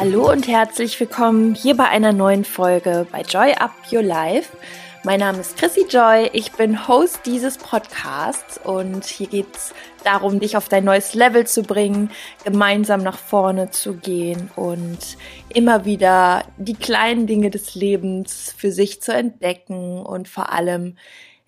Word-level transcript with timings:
Hallo 0.00 0.30
und 0.32 0.48
herzlich 0.48 0.98
willkommen 0.98 1.54
hier 1.54 1.76
bei 1.76 1.84
einer 1.84 2.14
neuen 2.14 2.46
Folge 2.46 3.06
bei 3.12 3.20
Joy 3.20 3.52
Up 3.52 3.74
Your 3.92 4.02
Life. 4.02 4.56
Mein 5.04 5.20
Name 5.20 5.40
ist 5.40 5.58
Chrissy 5.58 5.84
Joy, 5.90 6.30
ich 6.32 6.52
bin 6.52 6.88
Host 6.88 7.20
dieses 7.26 7.58
Podcasts 7.58 8.58
und 8.64 9.04
hier 9.04 9.26
geht 9.26 9.54
es 9.54 9.74
darum, 10.02 10.40
dich 10.40 10.56
auf 10.56 10.70
dein 10.70 10.84
neues 10.86 11.12
Level 11.12 11.46
zu 11.46 11.62
bringen, 11.62 12.10
gemeinsam 12.44 13.02
nach 13.02 13.18
vorne 13.18 13.72
zu 13.72 13.92
gehen 13.92 14.50
und 14.56 15.18
immer 15.52 15.84
wieder 15.84 16.44
die 16.56 16.76
kleinen 16.76 17.26
Dinge 17.26 17.50
des 17.50 17.74
Lebens 17.74 18.54
für 18.56 18.72
sich 18.72 19.02
zu 19.02 19.12
entdecken 19.12 20.00
und 20.00 20.28
vor 20.28 20.50
allem 20.50 20.96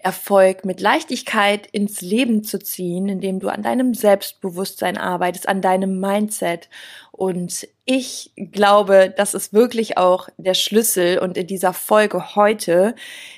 Erfolg 0.03 0.65
mit 0.65 0.81
Leichtigkeit 0.81 1.67
ins 1.67 2.01
Leben 2.01 2.43
zu 2.45 2.59
ziehen, 2.59 3.09
indem 3.09 3.41
du 3.41 3.49
an 3.49 3.63
deinem 3.63 3.95
Selbstbewusstsein 3.95 4.99
arbeitest, 4.99 5.49
an 5.49 5.63
deinem 5.63 6.01
Mindset. 6.01 6.69
Und 7.13 7.69
ich 7.85 8.33
glaube, 8.37 9.13
das 9.17 9.35
ist 9.35 9.53
wirklich 9.53 9.99
auch 9.99 10.29
der 10.39 10.55
Schlüssel. 10.55 11.19
Und 11.19 11.37
in 11.37 11.47
dieser 11.47 11.73
Folge 11.73 12.35
heute 12.37 12.95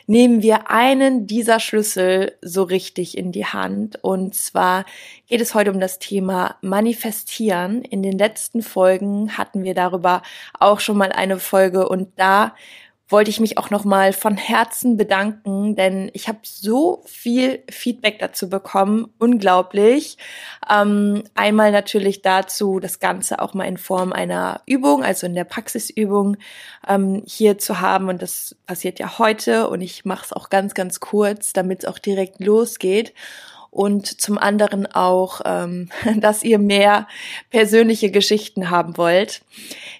nehmen 0.06 0.42
wir 0.42 0.70
einen 0.70 1.26
dieser 1.26 1.60
Schlüssel 1.60 2.36
so 2.40 2.62
richtig 2.62 3.18
in 3.18 3.32
die 3.32 3.46
Hand. 3.46 4.02
Und 4.02 4.34
zwar 4.34 4.84
geht 5.28 5.40
es 5.40 5.54
heute 5.54 5.72
um 5.72 5.80
das 5.80 5.98
Thema 5.98 6.56
Manifestieren. 6.62 7.82
In 7.82 8.02
den 8.02 8.16
letzten 8.16 8.62
Folgen 8.62 9.36
hatten 9.36 9.64
wir 9.64 9.74
darüber 9.74 10.22
auch 10.58 10.80
schon 10.80 10.96
mal 10.96 11.12
eine 11.12 11.38
Folge 11.38 11.88
und 11.88 12.08
da 12.16 12.54
wollte 13.14 13.30
ich 13.30 13.38
mich 13.38 13.58
auch 13.58 13.70
nochmal 13.70 14.12
von 14.12 14.36
Herzen 14.36 14.96
bedanken, 14.96 15.76
denn 15.76 16.10
ich 16.14 16.26
habe 16.26 16.40
so 16.42 17.04
viel 17.06 17.62
Feedback 17.70 18.18
dazu 18.18 18.50
bekommen, 18.50 19.06
unglaublich. 19.20 20.18
Ähm, 20.68 21.22
einmal 21.36 21.70
natürlich 21.70 22.22
dazu, 22.22 22.80
das 22.80 22.98
Ganze 22.98 23.38
auch 23.38 23.54
mal 23.54 23.66
in 23.66 23.76
Form 23.76 24.12
einer 24.12 24.62
Übung, 24.66 25.04
also 25.04 25.28
in 25.28 25.36
der 25.36 25.44
Praxisübung 25.44 26.38
ähm, 26.88 27.22
hier 27.24 27.56
zu 27.56 27.80
haben 27.80 28.08
und 28.08 28.20
das 28.20 28.56
passiert 28.66 28.98
ja 28.98 29.16
heute 29.16 29.68
und 29.68 29.80
ich 29.80 30.04
mache 30.04 30.24
es 30.24 30.32
auch 30.32 30.50
ganz, 30.50 30.74
ganz 30.74 30.98
kurz, 30.98 31.52
damit 31.52 31.84
es 31.84 31.88
auch 31.88 32.00
direkt 32.00 32.40
losgeht 32.40 33.14
und 33.74 34.20
zum 34.20 34.38
anderen 34.38 34.86
auch, 34.86 35.40
ähm, 35.44 35.88
dass 36.16 36.44
ihr 36.44 36.58
mehr 36.58 37.08
persönliche 37.50 38.10
Geschichten 38.10 38.70
haben 38.70 38.96
wollt. 38.96 39.42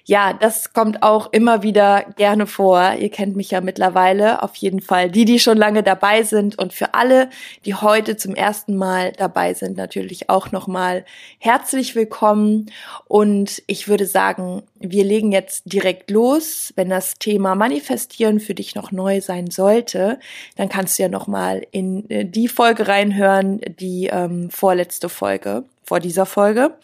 Ja, 0.05 0.33
das 0.33 0.71
kommt 0.71 1.03
auch 1.03 1.33
immer 1.33 1.61
wieder 1.61 2.05
gerne 2.15 2.47
vor. 2.47 2.93
Ihr 2.99 3.09
kennt 3.09 3.35
mich 3.35 3.51
ja 3.51 3.59
mittlerweile 3.59 4.43
auf 4.43 4.55
jeden 4.55 4.79
Fall. 4.79 5.11
Die, 5.11 5.25
die 5.25 5.39
schon 5.39 5.57
lange 5.57 5.83
dabei 5.83 6.23
sind 6.23 6.57
und 6.57 6.73
für 6.73 6.93
alle, 6.93 7.29
die 7.65 7.75
heute 7.75 8.15
zum 8.15 8.33
ersten 8.35 8.75
Mal 8.75 9.11
dabei 9.11 9.53
sind, 9.53 9.77
natürlich 9.77 10.29
auch 10.29 10.51
nochmal 10.51 11.03
herzlich 11.39 11.95
willkommen. 11.95 12.71
Und 13.07 13.61
ich 13.67 13.87
würde 13.87 14.05
sagen, 14.05 14.63
wir 14.91 15.03
legen 15.03 15.31
jetzt 15.31 15.63
direkt 15.65 16.11
los. 16.11 16.73
Wenn 16.75 16.89
das 16.89 17.15
Thema 17.15 17.55
Manifestieren 17.55 18.39
für 18.39 18.53
dich 18.53 18.75
noch 18.75 18.91
neu 18.91 19.21
sein 19.21 19.49
sollte, 19.49 20.19
dann 20.55 20.69
kannst 20.69 20.97
du 20.97 21.03
ja 21.03 21.09
nochmal 21.09 21.65
in 21.71 22.09
äh, 22.09 22.25
die 22.25 22.47
Folge 22.47 22.87
reinhören, 22.87 23.61
die 23.79 24.07
ähm, 24.07 24.49
vorletzte 24.49 25.09
Folge 25.09 25.63
vor 25.83 25.99
dieser 25.99 26.25
Folge. 26.25 26.75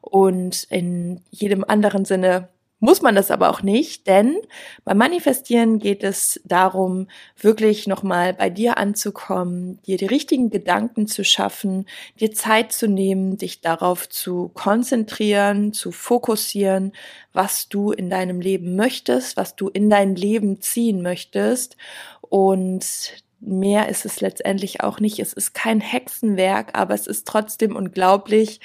Und 0.00 0.64
in 0.70 1.20
jedem 1.30 1.64
anderen 1.64 2.04
Sinne 2.04 2.48
muss 2.82 3.00
man 3.00 3.14
das 3.14 3.30
aber 3.30 3.48
auch 3.48 3.62
nicht, 3.62 4.08
denn 4.08 4.38
beim 4.84 4.98
Manifestieren 4.98 5.78
geht 5.78 6.02
es 6.02 6.40
darum, 6.44 7.06
wirklich 7.40 7.86
nochmal 7.86 8.34
bei 8.34 8.50
dir 8.50 8.76
anzukommen, 8.76 9.80
dir 9.86 9.98
die 9.98 10.06
richtigen 10.06 10.50
Gedanken 10.50 11.06
zu 11.06 11.22
schaffen, 11.22 11.86
dir 12.18 12.32
Zeit 12.32 12.72
zu 12.72 12.88
nehmen, 12.88 13.36
dich 13.36 13.60
darauf 13.60 14.08
zu 14.08 14.50
konzentrieren, 14.54 15.72
zu 15.72 15.92
fokussieren, 15.92 16.90
was 17.32 17.68
du 17.68 17.92
in 17.92 18.10
deinem 18.10 18.40
Leben 18.40 18.74
möchtest, 18.74 19.36
was 19.36 19.54
du 19.54 19.68
in 19.68 19.88
dein 19.88 20.16
Leben 20.16 20.60
ziehen 20.60 21.02
möchtest. 21.02 21.76
Und 22.20 22.84
mehr 23.44 23.88
ist 23.88 24.04
es 24.04 24.20
letztendlich 24.20 24.82
auch 24.82 25.00
nicht. 25.00 25.18
Es 25.18 25.32
ist 25.32 25.52
kein 25.52 25.80
Hexenwerk, 25.80 26.78
aber 26.78 26.94
es 26.94 27.06
ist 27.06 27.26
trotzdem 27.26 27.74
unglaublich, 27.74 28.60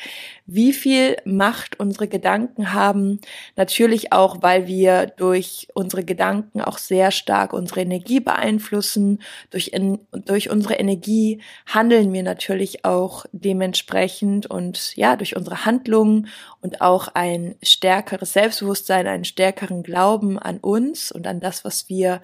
wie 0.46 0.72
viel 0.72 1.18
Macht 1.26 1.80
unsere 1.80 2.08
Gedanken 2.08 2.74
haben. 2.74 3.20
Natürlich 3.56 4.14
auch, 4.14 4.42
weil 4.42 4.68
wir 4.68 5.08
durch 5.08 5.68
unsere 5.74 6.06
Gedanken 6.06 6.62
auch 6.62 6.78
sehr 6.78 7.12
stark 7.12 7.54
unsere 7.54 7.82
Energie 7.82 8.20
beeinflussen. 8.20 9.22
Durch, 9.50 9.70
in, 9.70 10.00
durch 10.12 10.50
unsere 10.50 10.76
Energie 10.76 11.42
handeln 11.66 12.14
wir 12.14 12.24
natürlich 12.24 12.86
auch 12.86 13.26
dementsprechend 13.32 14.46
und 14.46 14.96
ja, 14.96 15.16
durch 15.16 15.36
unsere 15.36 15.66
Handlungen 15.66 16.28
und 16.62 16.82
auch 16.82 17.08
ein 17.10 17.56
stärkeres 17.64 18.34
Selbstbewusstsein, 18.34 19.08
einen 19.08 19.26
stärkeren 19.26 19.82
Glauben 19.82 20.38
an 20.38 20.60
uns 20.60 21.12
und 21.12 21.26
an 21.26 21.40
das, 21.40 21.66
was 21.66 21.90
wir 21.90 22.22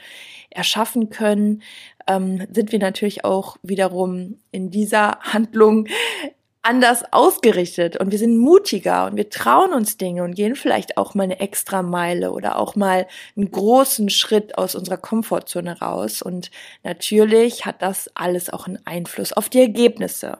erschaffen 0.52 1.10
können, 1.10 1.64
ähm, 2.08 2.48
sind 2.52 2.72
wir 2.72 2.80
natürlich 2.80 3.26
auch 3.26 3.58
wiederum 3.64 4.40
in 4.52 4.72
dieser 4.72 5.20
Handlung 5.22 5.88
anders 6.64 7.04
ausgerichtet 7.12 7.98
und 7.98 8.12
wir 8.12 8.18
sind 8.18 8.38
mutiger 8.38 9.06
und 9.06 9.18
wir 9.18 9.30
trauen 9.30 9.74
uns 9.74 9.98
Dinge 9.98 10.24
und 10.24 10.34
gehen 10.34 10.56
vielleicht 10.56 10.98
auch 10.98 11.14
mal 11.14 11.24
eine 11.24 11.42
extra 11.42 11.82
Meile 11.82 12.32
oder 12.32 12.58
auch 12.58 12.76
mal 12.76 13.06
einen 13.36 13.52
großen 13.52 14.10
Schritt 14.10 14.58
aus 14.58 14.74
unserer 14.74 14.98
Komfortzone 14.98 15.80
raus. 15.82 16.22
Und 16.22 16.52
natürlich 16.84 17.66
hat 17.66 17.82
das 17.82 18.10
alles 18.16 18.50
auch 18.52 18.66
einen 18.66 18.80
Einfluss 18.86 19.34
auf 19.34 19.50
die 19.50 19.60
Ergebnisse. 19.60 20.40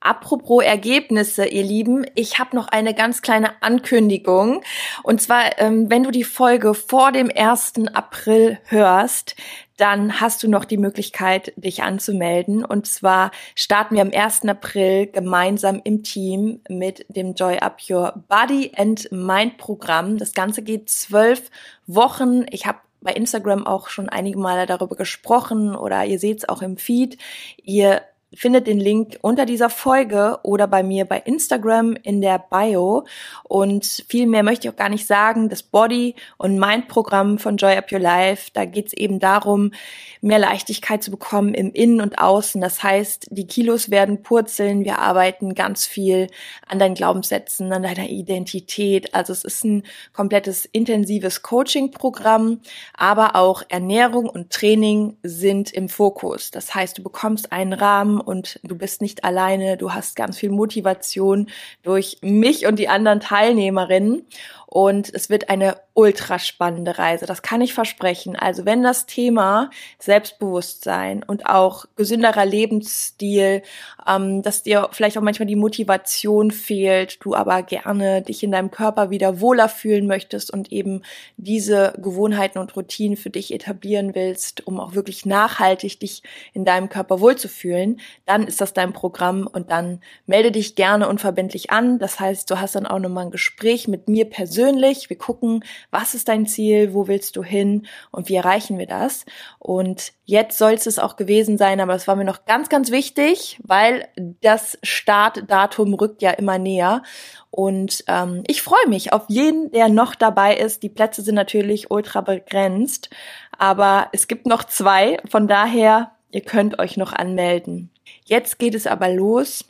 Apropos 0.00 0.64
Ergebnisse, 0.64 1.46
ihr 1.46 1.62
Lieben, 1.62 2.06
ich 2.14 2.38
habe 2.38 2.56
noch 2.56 2.68
eine 2.68 2.94
ganz 2.94 3.20
kleine 3.20 3.62
Ankündigung. 3.62 4.62
Und 5.02 5.20
zwar, 5.20 5.58
ähm, 5.58 5.90
wenn 5.90 6.02
du 6.02 6.10
die 6.10 6.24
Folge 6.24 6.72
vor 6.72 7.12
dem 7.12 7.30
1. 7.34 7.88
April 7.92 8.58
hörst, 8.64 9.36
dann 9.76 10.18
hast 10.20 10.42
du 10.42 10.48
noch 10.48 10.64
die 10.64 10.78
Möglichkeit, 10.78 11.52
dich 11.56 11.82
anzumelden. 11.82 12.64
Und 12.64 12.86
zwar 12.86 13.30
starten 13.54 13.94
wir 13.94 14.02
am 14.02 14.10
1. 14.10 14.46
April 14.46 15.06
gemeinsam 15.06 15.82
im 15.84 16.02
Team 16.02 16.60
mit 16.70 17.04
dem 17.08 17.34
Joy 17.34 17.58
Up 17.58 17.80
Your 17.88 18.24
Body 18.28 18.72
and 18.76 19.12
Mind 19.12 19.58
Programm. 19.58 20.16
Das 20.16 20.32
Ganze 20.32 20.62
geht 20.62 20.88
zwölf 20.88 21.50
Wochen. 21.86 22.46
Ich 22.50 22.66
habe 22.66 22.78
bei 23.02 23.12
Instagram 23.12 23.66
auch 23.66 23.88
schon 23.88 24.08
einige 24.08 24.38
Male 24.38 24.66
darüber 24.66 24.96
gesprochen 24.96 25.74
oder 25.74 26.04
ihr 26.04 26.18
seht 26.18 26.38
es 26.38 26.48
auch 26.48 26.62
im 26.62 26.76
Feed. 26.76 27.18
Ihr 27.62 28.02
findet 28.34 28.66
den 28.66 28.78
Link 28.78 29.18
unter 29.22 29.44
dieser 29.44 29.70
Folge 29.70 30.38
oder 30.42 30.66
bei 30.66 30.82
mir 30.82 31.04
bei 31.04 31.18
Instagram 31.18 31.96
in 32.02 32.20
der 32.20 32.38
Bio. 32.38 33.04
Und 33.44 34.04
viel 34.08 34.26
mehr 34.26 34.42
möchte 34.42 34.68
ich 34.68 34.72
auch 34.72 34.78
gar 34.78 34.88
nicht 34.88 35.06
sagen. 35.06 35.48
Das 35.48 35.62
Body- 35.62 36.14
und 36.38 36.58
Mind-Programm 36.58 37.38
von 37.38 37.56
Joy 37.56 37.76
Up 37.76 37.90
Your 37.90 37.98
Life, 37.98 38.50
da 38.52 38.64
geht 38.64 38.88
es 38.88 38.92
eben 38.92 39.18
darum, 39.18 39.72
mehr 40.20 40.38
Leichtigkeit 40.38 41.02
zu 41.02 41.10
bekommen 41.10 41.54
im 41.54 41.72
Innen 41.72 42.00
und 42.00 42.18
Außen. 42.18 42.60
Das 42.60 42.82
heißt, 42.82 43.28
die 43.30 43.46
Kilos 43.46 43.90
werden 43.90 44.22
purzeln. 44.22 44.84
Wir 44.84 44.98
arbeiten 44.98 45.54
ganz 45.54 45.86
viel 45.86 46.28
an 46.66 46.78
deinen 46.78 46.94
Glaubenssätzen, 46.94 47.72
an 47.72 47.82
deiner 47.82 48.08
Identität. 48.08 49.12
Also 49.14 49.32
es 49.32 49.44
ist 49.44 49.64
ein 49.64 49.82
komplettes 50.12 50.66
intensives 50.66 51.42
Coaching-Programm, 51.42 52.60
aber 52.94 53.34
auch 53.34 53.62
Ernährung 53.68 54.28
und 54.28 54.50
Training 54.50 55.16
sind 55.22 55.72
im 55.72 55.88
Fokus. 55.88 56.50
Das 56.50 56.74
heißt, 56.74 56.98
du 56.98 57.02
bekommst 57.02 57.50
einen 57.50 57.72
Rahmen 57.72 58.19
und 58.20 58.60
du 58.62 58.76
bist 58.76 59.00
nicht 59.00 59.24
alleine. 59.24 59.76
Du 59.76 59.92
hast 59.92 60.16
ganz 60.16 60.38
viel 60.38 60.50
Motivation 60.50 61.48
durch 61.82 62.18
mich 62.22 62.66
und 62.66 62.78
die 62.78 62.88
anderen 62.88 63.20
Teilnehmerinnen. 63.20 64.26
Und 64.66 65.12
es 65.12 65.30
wird 65.30 65.48
eine 65.48 65.76
ultra 66.00 66.38
spannende 66.38 66.96
Reise. 66.96 67.26
Das 67.26 67.42
kann 67.42 67.60
ich 67.60 67.74
versprechen. 67.74 68.34
Also 68.34 68.64
wenn 68.64 68.82
das 68.82 69.04
Thema 69.04 69.68
Selbstbewusstsein 69.98 71.22
und 71.22 71.44
auch 71.44 71.84
gesünderer 71.94 72.46
Lebensstil, 72.46 73.60
ähm, 74.08 74.40
dass 74.40 74.62
dir 74.62 74.88
vielleicht 74.92 75.18
auch 75.18 75.22
manchmal 75.22 75.46
die 75.46 75.56
Motivation 75.56 76.52
fehlt, 76.52 77.22
du 77.22 77.34
aber 77.34 77.62
gerne 77.62 78.22
dich 78.22 78.42
in 78.42 78.50
deinem 78.50 78.70
Körper 78.70 79.10
wieder 79.10 79.42
wohler 79.42 79.68
fühlen 79.68 80.06
möchtest 80.06 80.50
und 80.50 80.72
eben 80.72 81.02
diese 81.36 81.92
Gewohnheiten 81.98 82.58
und 82.58 82.74
Routinen 82.74 83.18
für 83.18 83.28
dich 83.28 83.52
etablieren 83.52 84.14
willst, 84.14 84.66
um 84.66 84.80
auch 84.80 84.94
wirklich 84.94 85.26
nachhaltig 85.26 86.00
dich 86.00 86.22
in 86.54 86.64
deinem 86.64 86.88
Körper 86.88 87.20
wohlzufühlen, 87.20 88.00
dann 88.24 88.46
ist 88.46 88.62
das 88.62 88.72
dein 88.72 88.94
Programm 88.94 89.46
und 89.46 89.70
dann 89.70 90.00
melde 90.24 90.50
dich 90.50 90.76
gerne 90.76 91.08
unverbindlich 91.08 91.70
an. 91.70 91.98
Das 91.98 92.18
heißt, 92.18 92.50
du 92.50 92.58
hast 92.58 92.74
dann 92.74 92.86
auch 92.86 92.98
nochmal 92.98 93.26
ein 93.26 93.30
Gespräch 93.30 93.86
mit 93.86 94.08
mir 94.08 94.24
persönlich. 94.24 95.10
Wir 95.10 95.18
gucken, 95.18 95.62
was 95.90 96.14
ist 96.14 96.28
dein 96.28 96.46
Ziel, 96.46 96.94
wo 96.94 97.08
willst 97.08 97.36
du 97.36 97.42
hin 97.42 97.86
und 98.10 98.28
wie 98.28 98.34
erreichen 98.34 98.78
wir 98.78 98.86
das. 98.86 99.24
Und 99.58 100.12
jetzt 100.24 100.58
soll 100.58 100.72
es 100.72 100.98
auch 100.98 101.16
gewesen 101.16 101.58
sein, 101.58 101.80
aber 101.80 101.94
es 101.94 102.06
war 102.08 102.16
mir 102.16 102.24
noch 102.24 102.44
ganz, 102.44 102.68
ganz 102.68 102.90
wichtig, 102.90 103.58
weil 103.62 104.08
das 104.40 104.78
Startdatum 104.82 105.94
rückt 105.94 106.22
ja 106.22 106.30
immer 106.30 106.58
näher. 106.58 107.02
Und 107.50 108.04
ähm, 108.06 108.44
ich 108.46 108.62
freue 108.62 108.88
mich 108.88 109.12
auf 109.12 109.24
jeden, 109.28 109.72
der 109.72 109.88
noch 109.88 110.14
dabei 110.14 110.56
ist. 110.56 110.82
Die 110.82 110.88
Plätze 110.88 111.22
sind 111.22 111.34
natürlich 111.34 111.90
ultra 111.90 112.20
begrenzt, 112.20 113.10
aber 113.58 114.08
es 114.12 114.28
gibt 114.28 114.46
noch 114.46 114.64
zwei. 114.64 115.18
Von 115.28 115.48
daher, 115.48 116.12
ihr 116.30 116.42
könnt 116.42 116.78
euch 116.78 116.96
noch 116.96 117.12
anmelden. 117.12 117.90
Jetzt 118.24 118.58
geht 118.58 118.74
es 118.74 118.86
aber 118.86 119.08
los 119.08 119.64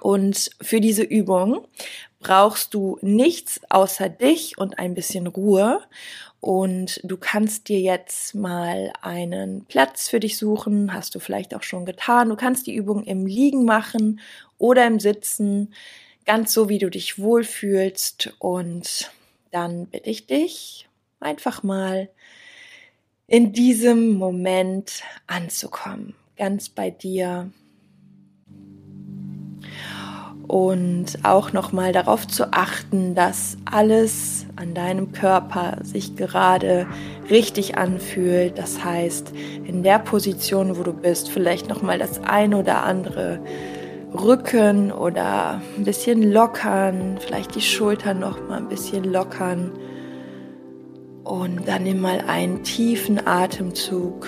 und 0.00 0.50
für 0.60 0.80
diese 0.80 1.02
Übung 1.02 1.66
brauchst 2.20 2.74
du 2.74 2.98
nichts 3.00 3.60
außer 3.68 4.08
dich 4.08 4.58
und 4.58 4.78
ein 4.78 4.94
bisschen 4.94 5.26
Ruhe. 5.26 5.80
Und 6.40 7.00
du 7.02 7.16
kannst 7.16 7.68
dir 7.68 7.80
jetzt 7.80 8.34
mal 8.34 8.92
einen 9.02 9.64
Platz 9.64 10.08
für 10.08 10.20
dich 10.20 10.36
suchen, 10.36 10.92
hast 10.92 11.14
du 11.14 11.20
vielleicht 11.20 11.54
auch 11.54 11.62
schon 11.62 11.84
getan. 11.84 12.28
Du 12.28 12.36
kannst 12.36 12.66
die 12.66 12.74
Übung 12.74 13.04
im 13.04 13.26
Liegen 13.26 13.64
machen 13.64 14.20
oder 14.56 14.86
im 14.86 15.00
Sitzen, 15.00 15.74
ganz 16.26 16.52
so 16.52 16.68
wie 16.68 16.78
du 16.78 16.90
dich 16.90 17.18
wohlfühlst. 17.18 18.34
Und 18.38 19.10
dann 19.50 19.86
bitte 19.86 20.10
ich 20.10 20.26
dich 20.26 20.88
einfach 21.20 21.62
mal 21.62 22.08
in 23.26 23.52
diesem 23.52 24.14
Moment 24.14 25.02
anzukommen, 25.26 26.14
ganz 26.36 26.68
bei 26.68 26.90
dir 26.90 27.50
und 30.48 31.18
auch 31.24 31.52
nochmal 31.52 31.92
darauf 31.92 32.26
zu 32.26 32.52
achten, 32.52 33.14
dass 33.14 33.58
alles 33.66 34.46
an 34.56 34.72
deinem 34.72 35.12
Körper 35.12 35.76
sich 35.82 36.16
gerade 36.16 36.86
richtig 37.30 37.76
anfühlt. 37.76 38.58
Das 38.58 38.82
heißt, 38.82 39.32
in 39.66 39.82
der 39.82 39.98
Position, 39.98 40.78
wo 40.78 40.82
du 40.82 40.94
bist, 40.94 41.30
vielleicht 41.30 41.68
nochmal 41.68 41.98
das 41.98 42.22
eine 42.24 42.56
oder 42.56 42.82
andere 42.82 43.40
Rücken 44.14 44.90
oder 44.90 45.60
ein 45.76 45.84
bisschen 45.84 46.32
lockern, 46.32 47.18
vielleicht 47.20 47.54
die 47.54 47.60
Schultern 47.60 48.18
nochmal 48.18 48.58
ein 48.58 48.68
bisschen 48.68 49.04
lockern. 49.04 49.72
Und 51.24 51.68
dann 51.68 51.82
nimm 51.82 52.00
mal 52.00 52.24
einen 52.26 52.64
tiefen 52.64 53.26
Atemzug 53.26 54.26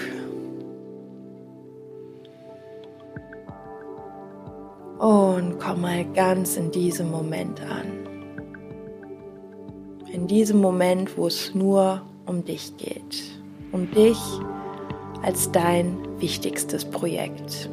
Und 5.00 5.58
komm 5.58 5.80
mal 5.80 6.04
ganz 6.12 6.58
in 6.58 6.70
diesem 6.70 7.10
Moment 7.10 7.62
an. 7.62 8.06
In 10.12 10.26
diesem 10.26 10.60
Moment, 10.60 11.16
wo 11.16 11.26
es 11.26 11.54
nur 11.54 12.02
um 12.26 12.44
dich 12.44 12.76
geht. 12.76 13.22
Um 13.72 13.90
dich 13.92 14.18
als 15.22 15.50
dein 15.52 15.96
wichtigstes 16.20 16.84
Projekt. 16.84 17.70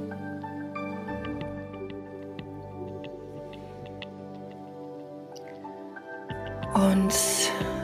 Und 6.73 7.13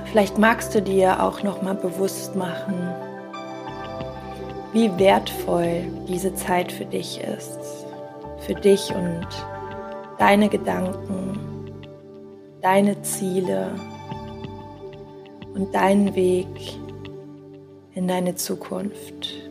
vielleicht 0.05 0.37
magst 0.37 0.73
du 0.73 0.81
dir 0.81 1.21
auch 1.21 1.43
noch 1.43 1.61
mal 1.61 1.75
bewusst 1.75 2.33
machen, 2.37 2.75
wie 4.71 4.89
wertvoll 4.97 5.83
diese 6.07 6.33
Zeit 6.33 6.71
für 6.71 6.85
dich 6.85 7.19
ist 7.19 7.82
für 8.45 8.55
dich 8.55 8.93
und 8.93 9.27
deine 10.17 10.49
Gedanken, 10.49 11.71
deine 12.61 13.01
Ziele 13.01 13.71
und 15.53 15.73
deinen 15.73 16.15
Weg 16.15 16.47
in 17.93 18.07
deine 18.07 18.35
Zukunft. 18.35 19.49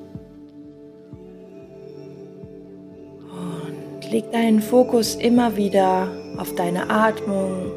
Und 3.30 4.10
leg 4.10 4.30
deinen 4.32 4.60
Fokus 4.60 5.14
immer 5.14 5.56
wieder 5.56 6.08
auf 6.38 6.54
deine 6.54 6.90
Atmung. 6.90 7.72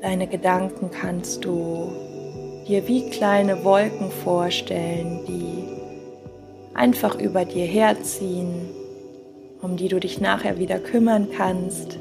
Deine 0.00 0.26
Gedanken 0.26 0.90
kannst 0.90 1.44
du 1.44 1.92
dir 2.66 2.86
wie 2.86 3.10
kleine 3.10 3.64
Wolken 3.64 4.10
vorstellen, 4.10 5.20
die 5.26 5.69
einfach 6.74 7.18
über 7.18 7.44
dir 7.44 7.66
herziehen, 7.66 8.68
um 9.62 9.76
die 9.76 9.88
du 9.88 10.00
dich 10.00 10.20
nachher 10.20 10.58
wieder 10.58 10.78
kümmern 10.78 11.28
kannst. 11.36 11.98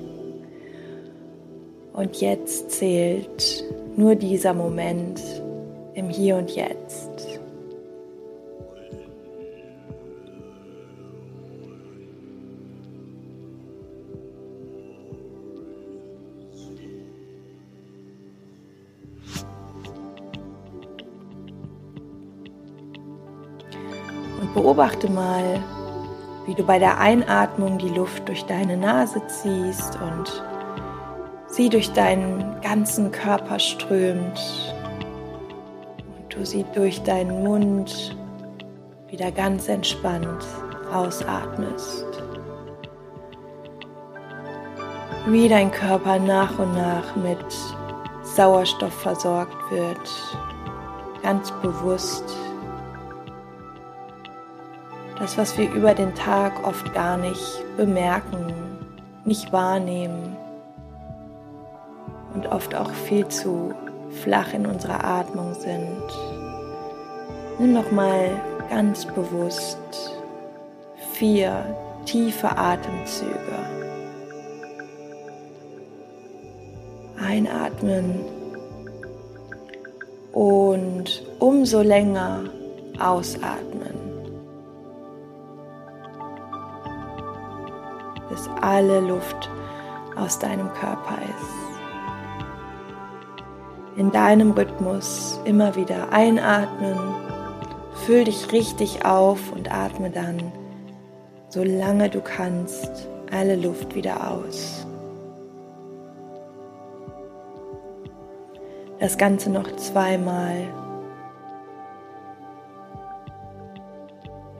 Und 1.93 2.21
jetzt 2.21 2.71
zählt 2.71 3.65
nur 3.97 4.15
dieser 4.15 4.53
Moment 4.53 5.21
im 5.93 6.09
Hier 6.09 6.37
und 6.37 6.51
Jetzt. 6.51 6.88
Beobachte 24.79 25.11
mal, 25.11 25.61
wie 26.45 26.55
du 26.55 26.63
bei 26.63 26.79
der 26.79 26.99
Einatmung 26.99 27.77
die 27.79 27.89
Luft 27.89 28.25
durch 28.29 28.45
deine 28.45 28.77
Nase 28.77 29.21
ziehst 29.27 29.99
und 30.01 30.41
sie 31.47 31.67
durch 31.67 31.91
deinen 31.91 32.61
ganzen 32.61 33.11
Körper 33.11 33.59
strömt 33.59 34.39
und 36.15 36.33
du 36.33 36.45
sie 36.45 36.63
durch 36.73 37.03
deinen 37.03 37.43
Mund 37.43 38.15
wieder 39.09 39.33
ganz 39.33 39.67
entspannt 39.67 40.45
ausatmest. 40.93 42.05
Wie 45.27 45.49
dein 45.49 45.71
Körper 45.71 46.19
nach 46.19 46.57
und 46.57 46.73
nach 46.73 47.17
mit 47.17 47.37
Sauerstoff 48.23 48.93
versorgt 48.93 49.57
wird, 49.71 50.39
ganz 51.21 51.51
bewusst 51.61 52.33
das, 55.19 55.37
was 55.37 55.57
wir 55.57 55.69
über 55.71 55.93
den 55.93 56.15
Tag 56.15 56.65
oft 56.65 56.93
gar 56.93 57.17
nicht 57.17 57.63
bemerken, 57.75 58.53
nicht 59.25 59.51
wahrnehmen 59.51 60.35
und 62.33 62.47
oft 62.47 62.73
auch 62.73 62.91
viel 62.91 63.27
zu 63.27 63.73
flach 64.23 64.53
in 64.53 64.65
unserer 64.65 65.03
Atmung 65.03 65.53
sind. 65.53 66.03
Nimm 67.59 67.73
noch 67.73 67.91
mal 67.91 68.29
ganz 68.69 69.05
bewusst 69.05 69.77
vier 71.13 71.65
tiefe 72.05 72.49
Atemzüge. 72.57 73.35
Einatmen 77.21 78.21
und 80.31 81.23
umso 81.39 81.81
länger 81.81 82.43
ausatmen. 82.97 83.98
Bis 88.29 88.49
alle 88.61 88.99
Luft 89.01 89.49
aus 90.15 90.39
deinem 90.39 90.71
Körper 90.73 91.17
ist. 91.23 91.69
In 93.97 94.11
deinem 94.11 94.51
Rhythmus 94.51 95.39
immer 95.45 95.75
wieder 95.75 96.13
einatmen, 96.13 96.97
füll 98.05 98.23
dich 98.23 98.51
richtig 98.51 99.05
auf 99.05 99.51
und 99.51 99.71
atme 99.71 100.09
dann, 100.09 100.51
solange 101.49 102.09
du 102.09 102.21
kannst, 102.21 103.09
alle 103.31 103.55
Luft 103.55 103.95
wieder 103.95 104.31
aus. 104.31 104.85
Das 108.99 109.17
Ganze 109.17 109.49
noch 109.49 109.75
zweimal. 109.77 110.67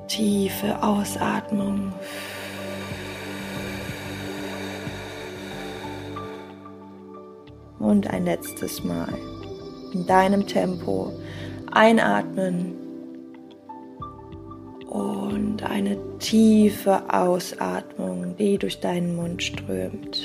Tiefe 0.07 0.81
Ausatmung. 0.81 1.93
Und 7.79 8.09
ein 8.09 8.25
letztes 8.25 8.83
Mal 8.83 9.13
in 9.93 10.05
deinem 10.05 10.45
Tempo 10.45 11.13
einatmen 11.71 12.73
und 14.89 15.63
eine 15.63 15.97
tiefe 16.19 17.01
Ausatmung, 17.13 18.35
die 18.37 18.57
durch 18.57 18.79
deinen 18.79 19.15
Mund 19.15 19.41
strömt. 19.41 20.21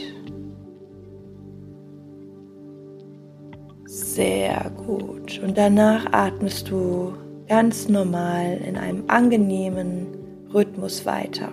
Sehr 3.87 4.70
gut. 4.87 5.40
Und 5.42 5.58
danach 5.58 6.12
atmest 6.12 6.70
du 6.70 7.12
ganz 7.46 7.88
normal 7.88 8.58
in 8.66 8.76
einem 8.76 9.04
angenehmen 9.08 10.06
Rhythmus 10.52 11.04
weiter. 11.04 11.50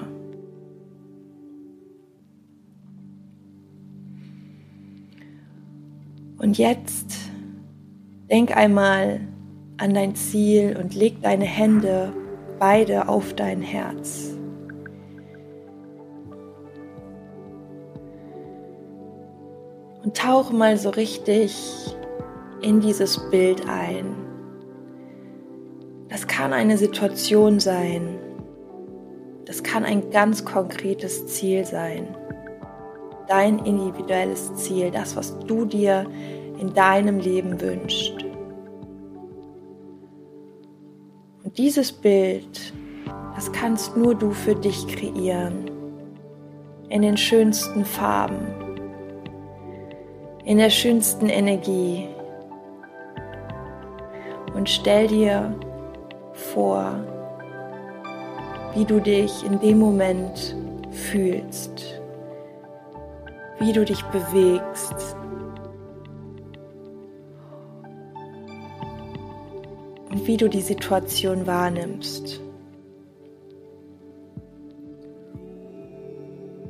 Und 6.41 6.57
jetzt 6.57 7.13
denk 8.31 8.57
einmal 8.57 9.19
an 9.77 9.93
dein 9.93 10.15
Ziel 10.15 10.75
und 10.75 10.95
leg 10.95 11.21
deine 11.21 11.45
Hände 11.45 12.13
beide 12.57 13.07
auf 13.07 13.35
dein 13.35 13.61
Herz. 13.61 14.35
Und 20.03 20.17
tauche 20.17 20.55
mal 20.55 20.77
so 20.77 20.89
richtig 20.89 21.95
in 22.63 22.79
dieses 22.79 23.29
Bild 23.29 23.69
ein. 23.69 24.15
Das 26.09 26.25
kann 26.25 26.53
eine 26.53 26.79
Situation 26.79 27.59
sein. 27.59 28.17
Das 29.45 29.61
kann 29.61 29.85
ein 29.85 30.09
ganz 30.09 30.43
konkretes 30.43 31.27
Ziel 31.27 31.65
sein 31.65 32.07
dein 33.31 33.59
individuelles 33.59 34.53
Ziel, 34.55 34.91
das, 34.91 35.15
was 35.15 35.39
du 35.39 35.63
dir 35.63 36.05
in 36.59 36.73
deinem 36.73 37.17
Leben 37.17 37.61
wünschst. 37.61 38.25
Und 41.41 41.57
dieses 41.57 41.93
Bild, 41.93 42.73
das 43.33 43.49
kannst 43.53 43.95
nur 43.95 44.15
du 44.15 44.31
für 44.31 44.53
dich 44.53 44.85
kreieren. 44.85 45.71
In 46.89 47.03
den 47.03 47.15
schönsten 47.15 47.85
Farben, 47.85 48.47
in 50.43 50.57
der 50.57 50.69
schönsten 50.69 51.29
Energie. 51.29 52.09
Und 54.53 54.69
stell 54.69 55.07
dir 55.07 55.55
vor, 56.33 56.99
wie 58.75 58.83
du 58.83 58.99
dich 58.99 59.45
in 59.45 59.57
dem 59.61 59.79
Moment 59.79 60.57
fühlst, 60.91 62.00
wie 63.61 63.73
du 63.73 63.85
dich 63.85 64.01
bewegst. 64.05 65.15
Und 70.09 70.25
wie 70.25 70.35
du 70.35 70.49
die 70.49 70.61
Situation 70.61 71.45
wahrnimmst. 71.45 72.41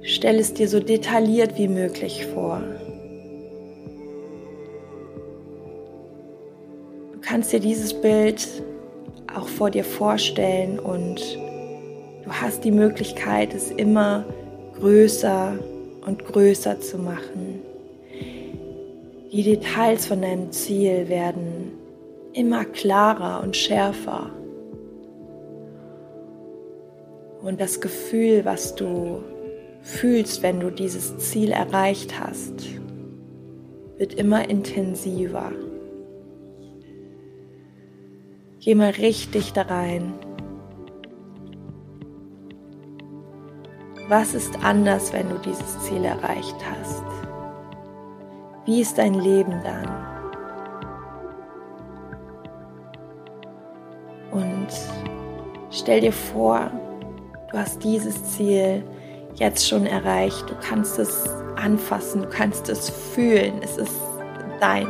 Stell 0.01 0.35
es 0.35 0.53
dir 0.53 0.67
so 0.67 0.81
detailliert 0.81 1.57
wie 1.57 1.69
möglich 1.69 2.25
vor. 2.25 2.61
Du 7.13 7.19
kannst 7.21 7.53
dir 7.53 7.61
dieses 7.61 7.93
Bild 7.93 8.45
auch 9.33 9.47
vor 9.47 9.71
dir 9.71 9.85
vorstellen 9.85 10.77
und 10.77 11.21
du 12.25 12.31
hast 12.31 12.65
die 12.65 12.71
Möglichkeit, 12.71 13.53
es 13.53 13.71
immer 13.71 14.25
größer 14.77 15.57
und 16.05 16.25
größer 16.25 16.79
zu 16.79 16.97
machen. 16.97 17.61
Die 19.31 19.43
Details 19.43 20.05
von 20.05 20.21
deinem 20.21 20.51
Ziel 20.51 21.07
werden 21.07 21.71
immer 22.33 22.65
klarer 22.65 23.41
und 23.43 23.55
schärfer. 23.55 24.29
Und 27.41 27.59
das 27.59 27.81
Gefühl, 27.81 28.45
was 28.45 28.75
du 28.75 29.23
fühlst, 29.81 30.43
wenn 30.43 30.59
du 30.59 30.69
dieses 30.69 31.17
Ziel 31.17 31.51
erreicht 31.51 32.19
hast, 32.19 32.53
wird 33.97 34.13
immer 34.13 34.49
intensiver. 34.49 35.51
Geh 38.59 38.75
mal 38.75 38.91
richtig 38.91 39.53
da 39.53 39.63
rein. 39.63 40.13
Was 44.11 44.33
ist 44.33 44.61
anders, 44.61 45.13
wenn 45.13 45.29
du 45.29 45.37
dieses 45.37 45.79
Ziel 45.79 46.03
erreicht 46.03 46.57
hast? 46.69 47.05
Wie 48.65 48.81
ist 48.81 48.97
dein 48.97 49.13
Leben 49.13 49.61
dann? 49.63 49.87
Und 54.31 54.67
stell 55.69 56.01
dir 56.01 56.11
vor, 56.11 56.69
du 57.53 57.57
hast 57.57 57.81
dieses 57.85 58.21
Ziel 58.33 58.83
jetzt 59.35 59.65
schon 59.65 59.85
erreicht. 59.85 60.43
Du 60.49 60.55
kannst 60.59 60.99
es 60.99 61.29
anfassen, 61.55 62.23
du 62.23 62.27
kannst 62.27 62.67
es 62.67 62.89
fühlen. 62.89 63.61
Es 63.63 63.77
ist 63.77 63.95
deins. 64.59 64.89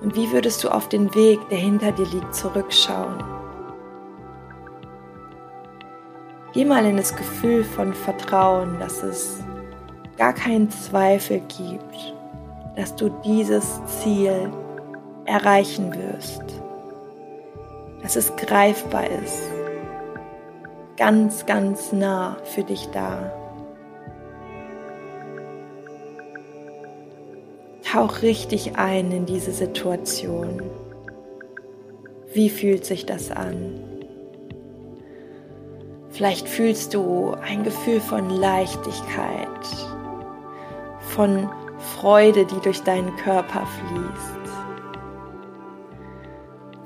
Und 0.00 0.16
wie 0.16 0.32
würdest 0.32 0.64
du 0.64 0.70
auf 0.70 0.88
den 0.88 1.14
Weg, 1.14 1.38
der 1.50 1.58
hinter 1.58 1.92
dir 1.92 2.06
liegt, 2.06 2.34
zurückschauen? 2.34 3.41
Geh 6.52 6.66
mal 6.66 6.84
in 6.84 6.98
das 6.98 7.16
Gefühl 7.16 7.64
von 7.64 7.94
Vertrauen, 7.94 8.78
dass 8.78 9.02
es 9.02 9.42
gar 10.18 10.34
keinen 10.34 10.70
Zweifel 10.70 11.40
gibt, 11.40 12.14
dass 12.76 12.94
du 12.94 13.08
dieses 13.24 13.80
Ziel 13.86 14.50
erreichen 15.24 15.94
wirst, 15.94 16.42
dass 18.02 18.16
es 18.16 18.36
greifbar 18.36 19.08
ist, 19.08 19.42
ganz, 20.98 21.46
ganz 21.46 21.90
nah 21.90 22.36
für 22.44 22.64
dich 22.64 22.86
da. 22.92 23.32
Tauch 27.82 28.20
richtig 28.20 28.76
ein 28.76 29.10
in 29.10 29.24
diese 29.24 29.52
Situation. 29.52 30.62
Wie 32.34 32.50
fühlt 32.50 32.84
sich 32.84 33.06
das 33.06 33.30
an? 33.30 33.91
Vielleicht 36.12 36.46
fühlst 36.46 36.92
du 36.92 37.34
ein 37.42 37.64
Gefühl 37.64 37.98
von 37.98 38.28
Leichtigkeit, 38.28 39.48
von 41.00 41.48
Freude, 41.78 42.44
die 42.44 42.60
durch 42.60 42.82
deinen 42.82 43.16
Körper 43.16 43.66
fließt. 43.66 44.42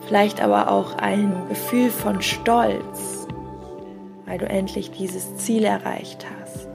Vielleicht 0.07 0.41
aber 0.41 0.71
auch 0.71 0.95
ein 0.99 1.35
Gefühl 1.49 1.91
von 1.91 2.23
Stolz, 2.23 3.27
weil 4.27 4.39
du 4.39 4.49
endlich 4.49 4.93
dieses 4.93 5.37
Ziel 5.37 5.65
erreicht 5.65 6.25
hast. 6.41 6.69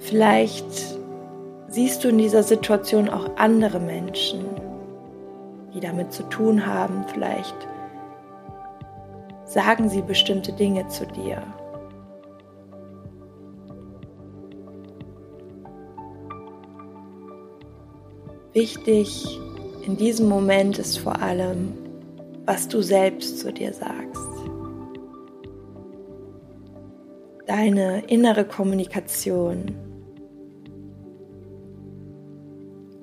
Vielleicht 0.00 0.98
siehst 1.68 2.02
du 2.02 2.08
in 2.08 2.18
dieser 2.18 2.42
Situation 2.42 3.08
auch 3.08 3.36
andere 3.36 3.78
Menschen, 3.78 4.44
die 5.72 5.78
damit 5.78 6.12
zu 6.12 6.24
tun 6.24 6.66
haben, 6.66 7.04
vielleicht 7.12 7.69
sagen 9.50 9.88
sie 9.88 10.00
bestimmte 10.00 10.52
Dinge 10.52 10.86
zu 10.86 11.04
dir. 11.06 11.42
Wichtig 18.52 19.40
in 19.84 19.96
diesem 19.96 20.28
Moment 20.28 20.78
ist 20.78 20.98
vor 20.98 21.20
allem, 21.20 21.72
was 22.46 22.68
du 22.68 22.80
selbst 22.80 23.40
zu 23.40 23.52
dir 23.52 23.72
sagst. 23.72 24.28
Deine 27.46 28.04
innere 28.06 28.44
Kommunikation. 28.44 29.74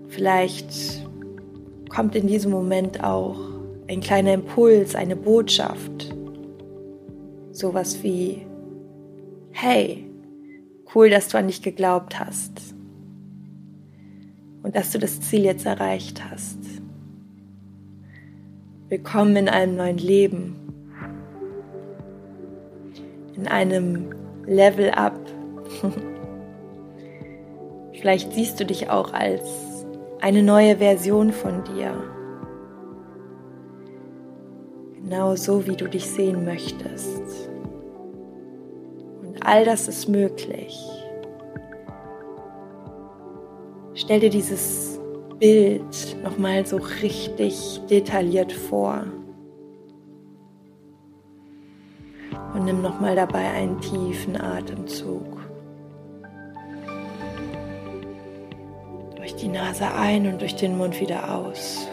Vielleicht 0.07 1.05
kommt 1.89 2.15
in 2.15 2.27
diesem 2.27 2.51
Moment 2.51 3.03
auch 3.03 3.37
ein 3.89 3.99
kleiner 3.99 4.33
Impuls, 4.33 4.95
eine 4.95 5.17
Botschaft, 5.17 6.15
sowas 7.57 8.03
wie, 8.03 8.45
hey, 9.51 10.05
cool, 10.93 11.09
dass 11.09 11.29
du 11.29 11.37
an 11.37 11.47
dich 11.47 11.61
geglaubt 11.61 12.19
hast 12.19 12.75
und 14.61 14.75
dass 14.75 14.91
du 14.91 14.99
das 14.99 15.21
Ziel 15.21 15.43
jetzt 15.43 15.65
erreicht 15.65 16.23
hast. 16.29 16.59
Willkommen 18.89 19.35
in 19.35 19.49
einem 19.49 19.75
neuen 19.75 19.97
Leben, 19.97 20.55
in 23.35 23.47
einem 23.47 24.13
Level 24.45 24.91
Up. 24.91 25.19
Vielleicht 27.99 28.33
siehst 28.33 28.59
du 28.59 28.65
dich 28.65 28.89
auch 28.89 29.13
als 29.13 29.43
eine 30.21 30.43
neue 30.43 30.77
Version 30.77 31.31
von 31.33 31.63
dir. 31.63 32.16
Genau 35.09 35.37
so, 35.37 35.65
wie 35.65 35.77
du 35.77 35.87
dich 35.87 36.05
sehen 36.05 36.43
möchtest. 36.43 37.49
All 39.39 39.63
das 39.63 39.87
ist 39.87 40.09
möglich. 40.09 40.77
Stell 43.93 44.19
dir 44.19 44.29
dieses 44.29 44.99
Bild 45.39 46.17
nochmal 46.23 46.65
so 46.65 46.75
richtig 47.01 47.79
detailliert 47.89 48.51
vor. 48.51 49.05
Und 52.53 52.65
nimm 52.65 52.81
nochmal 52.81 53.15
dabei 53.15 53.47
einen 53.47 53.79
tiefen 53.79 54.35
Atemzug. 54.35 55.37
Durch 59.15 59.37
die 59.37 59.47
Nase 59.47 59.89
ein 59.89 60.27
und 60.27 60.41
durch 60.41 60.57
den 60.57 60.77
Mund 60.77 60.99
wieder 60.99 61.33
aus. 61.33 61.87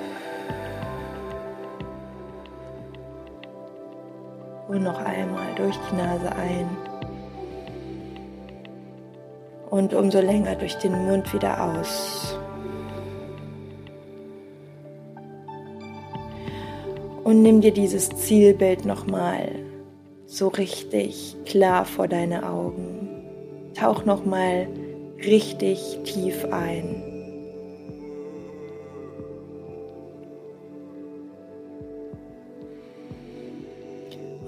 Und 4.69 4.83
noch 4.83 4.99
einmal 4.99 5.55
durch 5.57 5.77
die 5.91 5.97
Nase 5.97 6.33
ein 6.33 6.69
und 9.71 9.93
umso 9.93 10.21
länger 10.21 10.55
durch 10.55 10.75
den 10.77 10.93
Mund 11.07 11.33
wieder 11.35 11.63
aus. 11.63 12.39
Und 17.25 17.43
nimm 17.43 17.61
dir 17.61 17.73
dieses 17.73 18.09
Zielbild 18.11 18.85
nochmal 18.85 19.49
so 20.27 20.49
richtig 20.49 21.37
klar 21.47 21.85
vor 21.85 22.07
deine 22.07 22.49
Augen. 22.49 23.09
Tauch 23.75 24.05
nochmal 24.05 24.69
richtig 25.25 25.99
tief 26.05 26.45
ein. 26.51 27.04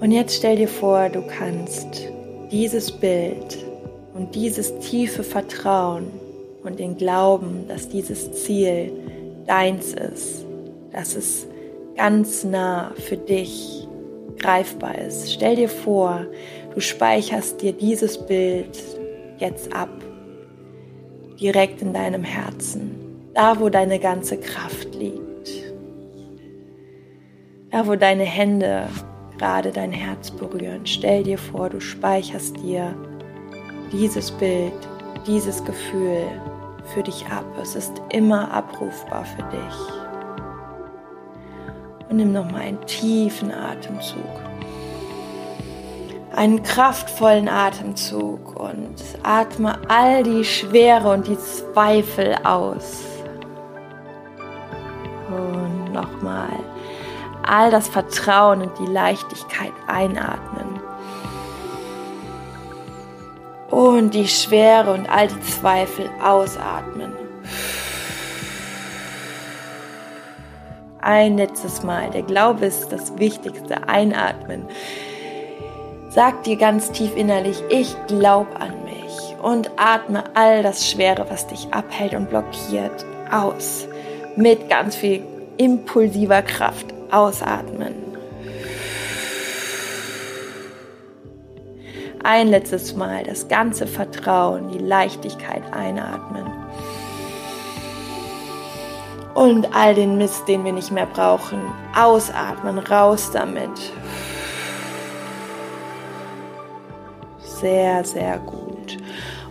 Und 0.07 0.13
jetzt 0.13 0.37
stell 0.37 0.55
dir 0.55 0.69
vor, 0.69 1.09
du 1.09 1.21
kannst 1.21 2.07
dieses 2.49 2.89
Bild 2.93 3.57
und 4.13 4.33
dieses 4.35 4.79
tiefe 4.79 5.21
Vertrauen 5.21 6.05
und 6.63 6.79
den 6.79 6.95
Glauben, 6.95 7.65
dass 7.67 7.89
dieses 7.89 8.31
Ziel 8.31 8.93
deins 9.45 9.91
ist, 9.91 10.45
dass 10.93 11.13
es 11.17 11.45
ganz 11.97 12.45
nah 12.45 12.93
für 12.95 13.17
dich 13.17 13.85
greifbar 14.39 14.97
ist. 14.97 15.33
Stell 15.33 15.57
dir 15.57 15.67
vor, 15.67 16.25
du 16.73 16.79
speicherst 16.79 17.61
dir 17.61 17.73
dieses 17.73 18.17
Bild 18.17 18.81
jetzt 19.39 19.73
ab, 19.73 19.89
direkt 21.37 21.81
in 21.81 21.91
deinem 21.91 22.23
Herzen, 22.23 22.91
da 23.33 23.59
wo 23.59 23.67
deine 23.67 23.99
ganze 23.99 24.37
Kraft 24.37 24.95
liegt, 24.95 25.49
da 27.71 27.85
wo 27.85 27.97
deine 27.97 28.23
Hände 28.23 28.87
gerade 29.37 29.71
dein 29.71 29.91
Herz 29.91 30.31
berühren. 30.31 30.85
Stell 30.85 31.23
dir 31.23 31.37
vor, 31.37 31.69
du 31.69 31.79
speicherst 31.79 32.57
dir 32.57 32.95
dieses 33.91 34.31
Bild, 34.31 34.73
dieses 35.25 35.63
Gefühl 35.63 36.23
für 36.93 37.03
dich 37.03 37.25
ab. 37.27 37.45
Es 37.61 37.75
ist 37.75 38.01
immer 38.09 38.51
abrufbar 38.51 39.25
für 39.25 39.43
dich. 39.43 39.97
Und 42.09 42.17
nimm 42.17 42.31
nochmal 42.31 42.61
einen 42.61 42.85
tiefen 42.85 43.51
Atemzug. 43.51 44.23
Einen 46.35 46.61
kraftvollen 46.63 47.49
Atemzug 47.49 48.59
und 48.59 48.95
atme 49.23 49.79
all 49.87 50.23
die 50.23 50.45
Schwere 50.45 51.11
und 51.11 51.27
die 51.27 51.37
Zweifel 51.37 52.35
aus. 52.43 53.16
All 57.47 57.71
das 57.71 57.87
Vertrauen 57.87 58.61
und 58.61 58.77
die 58.79 58.91
Leichtigkeit 58.91 59.73
einatmen. 59.87 60.79
Und 63.69 64.13
die 64.13 64.27
Schwere 64.27 64.93
und 64.93 65.09
all 65.09 65.27
die 65.27 65.41
Zweifel 65.41 66.09
ausatmen. 66.23 67.13
Ein 71.01 71.37
letztes 71.37 71.83
Mal. 71.83 72.09
Der 72.09 72.23
Glaube 72.23 72.65
ist 72.65 72.91
das 72.91 73.17
Wichtigste. 73.17 73.87
Einatmen. 73.87 74.65
Sag 76.09 76.43
dir 76.43 76.57
ganz 76.57 76.91
tief 76.91 77.15
innerlich, 77.15 77.61
ich 77.69 77.95
glaube 78.07 78.59
an 78.59 78.83
mich. 78.83 79.35
Und 79.41 79.69
atme 79.77 80.23
all 80.33 80.63
das 80.63 80.89
Schwere, 80.89 81.25
was 81.29 81.47
dich 81.47 81.67
abhält 81.71 82.13
und 82.13 82.29
blockiert, 82.29 83.05
aus. 83.31 83.87
Mit 84.35 84.69
ganz 84.69 84.95
viel 84.95 85.23
impulsiver 85.57 86.41
Kraft 86.41 86.96
Ausatmen. 87.11 87.95
Ein 92.23 92.47
letztes 92.49 92.95
Mal 92.95 93.23
das 93.23 93.47
ganze 93.47 93.87
Vertrauen, 93.87 94.69
die 94.71 94.79
Leichtigkeit 94.79 95.63
einatmen. 95.71 96.45
Und 99.33 99.73
all 99.73 99.95
den 99.95 100.17
Mist, 100.17 100.47
den 100.47 100.65
wir 100.65 100.73
nicht 100.73 100.91
mehr 100.91 101.05
brauchen, 101.05 101.61
ausatmen, 101.95 102.79
raus 102.79 103.29
damit. 103.31 103.69
Sehr, 107.39 108.03
sehr 108.03 108.39
gut. 108.39 108.97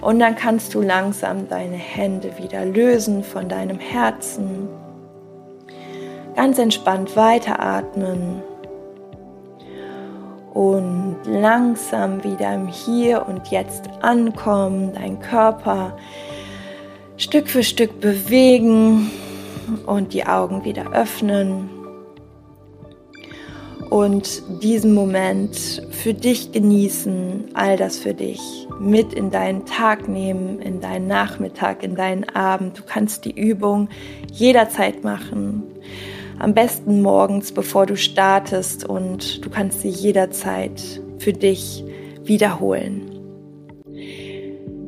Und 0.03 0.19
dann 0.19 0.37
kannst 0.37 0.75
du 0.75 0.83
langsam 0.83 1.49
deine 1.49 1.77
Hände 1.77 2.37
wieder 2.37 2.65
lösen 2.65 3.25
von 3.25 3.49
deinem 3.49 3.79
Herzen 3.79 4.69
ganz 6.37 6.59
entspannt 6.59 7.17
weiteratmen. 7.17 8.43
Und 10.53 11.17
langsam 11.27 12.23
wieder 12.23 12.55
im 12.55 12.69
Hier 12.69 13.27
und 13.27 13.49
Jetzt 13.49 13.91
ankommen, 14.01 14.95
deinen 14.95 15.21
Körper 15.21 15.97
Stück 17.19 17.49
für 17.49 17.63
Stück 17.63 18.01
bewegen 18.01 19.11
und 19.87 20.15
die 20.15 20.27
Augen 20.27 20.65
wieder 20.65 20.93
öffnen. 20.93 21.71
Und 23.91 24.43
diesen 24.63 24.95
Moment 24.95 25.83
für 25.91 26.13
dich 26.13 26.53
genießen, 26.53 27.51
all 27.55 27.77
das 27.77 27.99
für 27.99 28.15
dich 28.15 28.67
mit 28.81 29.13
in 29.13 29.31
deinen 29.31 29.65
Tag 29.65 30.09
nehmen, 30.09 30.59
in 30.61 30.81
deinen 30.81 31.07
Nachmittag, 31.07 31.83
in 31.83 31.95
deinen 31.95 32.29
Abend. 32.31 32.79
Du 32.79 32.83
kannst 32.85 33.25
die 33.25 33.39
Übung 33.39 33.89
jederzeit 34.33 35.05
machen 35.05 35.63
am 36.39 36.55
besten 36.55 37.03
morgens, 37.03 37.53
bevor 37.53 37.87
du 37.87 37.97
startest 37.97 38.85
und 38.85 39.45
du 39.45 39.51
kannst 39.51 39.81
sie 39.81 39.89
jederzeit 39.89 41.01
für 41.19 41.33
dich 41.33 41.85
wiederholen. 42.23 43.13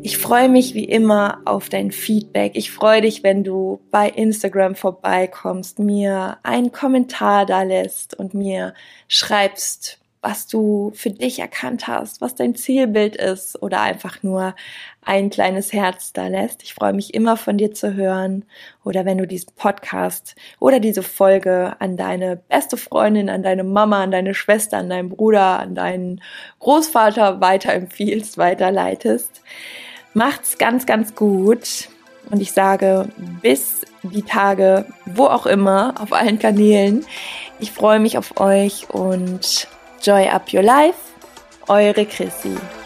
Ich 0.03 0.17
freue 0.17 0.49
mich 0.49 0.75
wie 0.75 0.85
immer 0.85 1.43
auf 1.45 1.69
dein 1.69 1.91
Feedback. 1.91 2.53
Ich 2.55 2.71
freue 2.71 3.03
dich, 3.03 3.23
wenn 3.25 3.43
du 3.43 3.81
bei 3.91 4.09
Instagram 4.09 4.75
vorbeikommst, 4.75 5.81
mir 5.81 6.39
einen 6.45 6.73
Kommentar 6.73 7.47
da 7.47 7.63
lässt 7.63 8.15
und 8.15 8.33
mir 8.33 8.75
schreibst, 9.09 10.01
was 10.21 10.47
du 10.47 10.93
für 10.95 11.11
dich 11.11 11.39
erkannt 11.39 11.87
hast, 11.87 12.21
was 12.21 12.35
dein 12.35 12.55
Zielbild 12.55 13.17
ist 13.17 13.61
oder 13.63 13.81
einfach 13.81 14.23
nur 14.23 14.55
ein 15.03 15.31
kleines 15.31 15.73
Herz 15.73 16.13
da 16.13 16.27
lässt. 16.27 16.63
Ich 16.63 16.75
freue 16.75 16.93
mich 16.93 17.15
immer 17.15 17.37
von 17.37 17.57
dir 17.57 17.73
zu 17.73 17.95
hören 17.95 18.45
oder 18.85 19.05
wenn 19.05 19.19
du 19.19 19.27
diesen 19.27 19.55
Podcast 19.55 20.35
oder 20.59 20.81
diese 20.81 21.03
Folge 21.03 21.77
an 21.79 21.97
deine 21.97 22.37
beste 22.37 22.77
Freundin, 22.77 23.31
an 23.31 23.43
deine 23.43 23.65
Mama, 23.65 24.03
an 24.03 24.11
deine 24.11 24.35
Schwester, 24.35 24.79
an 24.79 24.91
deinen 24.91 25.09
Bruder, 25.09 25.61
an 25.61 25.75
deinen 25.75 26.21
Großvater 26.59 27.41
weiterempfiehlst, 27.41 28.39
weiterleitest. 28.39 29.43
Macht's 30.15 30.59
ganz, 30.59 30.85
ganz 30.85 31.15
gut 31.15 31.89
und 32.31 32.43
ich 32.43 32.53
sage 32.53 33.09
bis 33.41 33.83
die 34.03 34.23
Tage, 34.23 34.87
wo 35.07 35.27
auch 35.27 35.47
immer, 35.47 35.95
auf 36.01 36.13
allen 36.13 36.39
Kanälen. 36.39 37.05
Ich 37.61 37.73
freue 37.73 38.01
mich 38.01 38.19
auf 38.19 38.41
euch 38.41 38.91
und 38.91 39.69
Joy 40.01 40.29
Up 40.29 40.53
Your 40.53 40.65
Life, 40.65 40.99
eure 41.69 42.07
Chrissy. 42.07 42.78